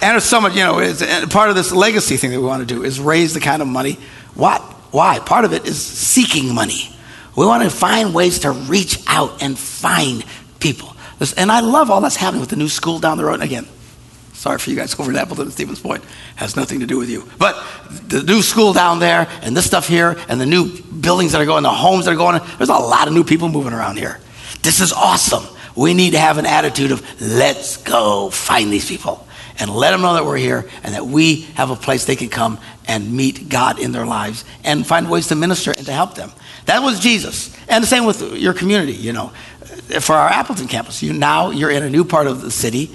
[0.00, 2.68] And there's so much, you know, it's, part of this legacy thing that we want
[2.68, 3.98] to do is raise the kind of money.
[4.34, 4.60] What?
[4.92, 5.18] Why?
[5.18, 6.94] Part of it is seeking money.
[7.38, 10.24] We want to find ways to reach out and find
[10.58, 10.96] people.
[11.36, 13.34] And I love all that's happening with the new school down the road.
[13.34, 13.68] And again,
[14.32, 16.02] sorry for you guys over at Appleton and Stevens Point,
[16.34, 17.28] has nothing to do with you.
[17.38, 17.54] But
[18.08, 21.46] the new school down there, and this stuff here, and the new buildings that are
[21.46, 24.18] going, the homes that are going, there's a lot of new people moving around here.
[24.62, 25.44] This is awesome.
[25.76, 29.24] We need to have an attitude of let's go find these people
[29.60, 32.30] and let them know that we're here and that we have a place they can
[32.30, 36.16] come and meet God in their lives and find ways to minister and to help
[36.16, 36.32] them.
[36.68, 37.56] That was Jesus.
[37.66, 39.32] And the same with your community, you know.
[40.00, 42.94] For our Appleton campus, you now you're in a new part of the city.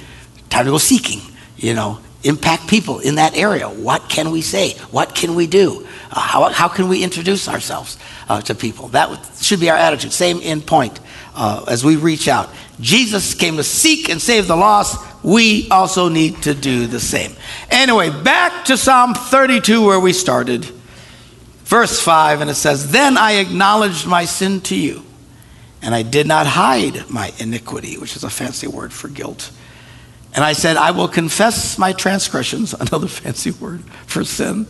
[0.52, 1.22] Time to go seeking,
[1.58, 3.68] you know, impact people in that area.
[3.68, 4.74] What can we say?
[4.92, 5.88] What can we do?
[6.12, 7.98] Uh, how, how can we introduce ourselves
[8.30, 8.90] uh, to people?
[8.90, 9.10] That
[9.42, 10.14] should be our attitude.
[10.14, 11.00] Same in point
[11.34, 12.52] uh, as we reach out.
[12.80, 15.04] Jesus came to seek and save the lost.
[15.24, 17.32] We also need to do the same.
[17.72, 20.72] Anyway, back to Psalm 32 where we started
[21.74, 25.02] verse 5, and it says, Then I acknowledged my sin to you,
[25.82, 29.50] and I did not hide my iniquity, which is a fancy word for guilt.
[30.36, 34.68] And I said, I will confess my transgressions, another fancy word for sin,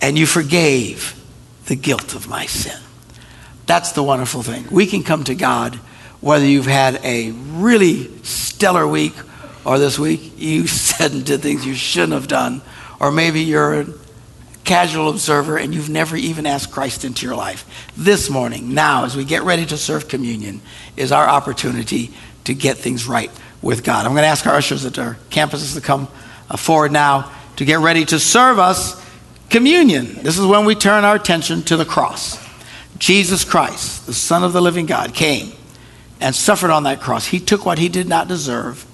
[0.00, 1.20] and you forgave
[1.66, 2.80] the guilt of my sin.
[3.66, 4.66] That's the wonderful thing.
[4.70, 5.74] We can come to God
[6.20, 9.14] whether you've had a really stellar week
[9.64, 12.62] or this week you said and did things you shouldn't have done,
[13.00, 13.84] or maybe you're
[14.64, 19.16] casual observer and you've never even asked Christ into your life, this morning, now, as
[19.16, 20.60] we get ready to serve communion,
[20.96, 22.10] is our opportunity
[22.44, 23.30] to get things right
[23.62, 24.06] with God.
[24.06, 26.08] I'm going to ask our ushers at our campuses to come
[26.50, 29.02] uh, forward now to get ready to serve us
[29.50, 30.14] communion.
[30.22, 32.42] This is when we turn our attention to the cross.
[32.98, 35.52] Jesus Christ, the Son of the living God, came
[36.20, 37.26] and suffered on that cross.
[37.26, 38.86] He took what he did not deserve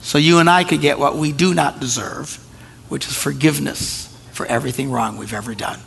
[0.00, 2.36] so you and I could get what we do not deserve,
[2.88, 5.78] which is forgiveness for everything wrong we've ever done.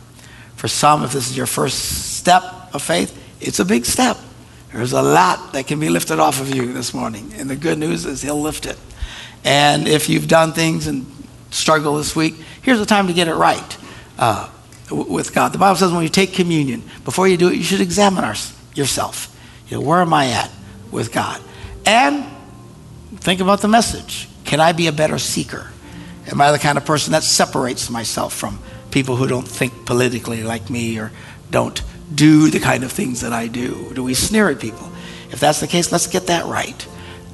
[0.56, 2.42] For some, if this is your first step
[2.72, 4.16] of faith, it's a big step.
[4.72, 7.32] There's a lot that can be lifted off of you this morning.
[7.36, 8.78] And the good news is He'll lift it.
[9.44, 11.06] And if you've done things and
[11.50, 13.78] struggle this week, here's the time to get it right
[14.18, 14.50] uh,
[14.90, 15.52] with God.
[15.52, 18.34] The Bible says when you take communion, before you do it, you should examine our,
[18.74, 19.34] yourself.
[19.68, 20.50] You know, where am I at
[20.90, 21.40] with God?
[21.86, 22.24] And
[23.16, 24.28] think about the message.
[24.44, 25.70] Can I be a better seeker?
[26.30, 28.58] Am I the kind of person that separates myself from
[28.90, 31.10] people who don't think politically like me or
[31.50, 31.82] don't
[32.14, 33.92] do the kind of things that I do?
[33.94, 34.90] Do we sneer at people?
[35.30, 36.86] If that's the case, let's get that right.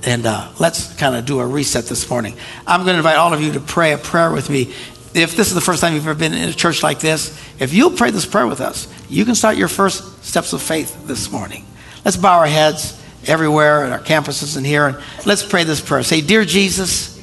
[0.05, 2.36] And uh, let's kind of do a reset this morning.
[2.66, 4.72] I'm going to invite all of you to pray a prayer with me.
[5.14, 7.72] If this is the first time you've ever been in a church like this, if
[7.72, 11.30] you'll pray this prayer with us, you can start your first steps of faith this
[11.30, 11.64] morning.
[12.05, 16.03] Let's bow our heads everywhere at our campuses and here, and let's pray this prayer.
[16.03, 17.14] Say, Dear Jesus,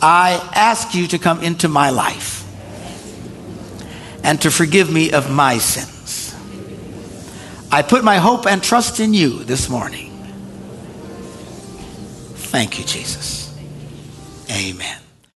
[0.00, 2.44] I ask you to come into my life
[4.22, 6.34] and to forgive me of my sins.
[7.70, 10.10] I put my hope and trust in you this morning.
[12.34, 13.54] Thank you, Jesus.
[14.50, 15.07] Amen.